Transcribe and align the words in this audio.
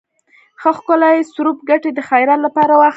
ښه 0.61 0.69
ښکلے 0.77 1.13
څورب 1.33 1.57
کټے 1.67 1.89
د 1.95 1.99
خيرات 2.09 2.39
لپاره 2.45 2.73
واخله۔ 2.75 2.89